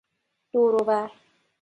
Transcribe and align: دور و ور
دور 0.53 0.73
و 0.77 0.81
ور 0.87 1.09